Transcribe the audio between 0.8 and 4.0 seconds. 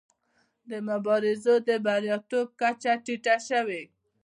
مبارزو د بریالیتوب کچه ټیټه شوې.